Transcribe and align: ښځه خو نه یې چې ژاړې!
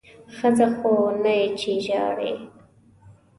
ښځه 0.37 0.67
خو 0.77 0.93
نه 1.23 1.31
یې 1.39 1.45
چې 1.59 1.71
ژاړې! 1.85 2.33